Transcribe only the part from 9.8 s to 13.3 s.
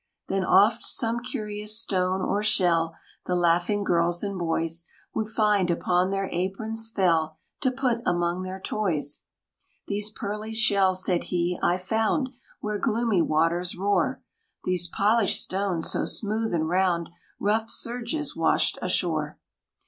"These pearly shells," said he, "I found Where gloomy